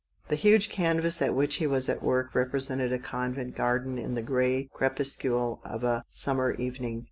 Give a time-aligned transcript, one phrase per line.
[0.29, 4.23] The huge canvas at which he was at work represented a convent garden in the
[4.23, 6.99] grey crepuscule of a summer evening.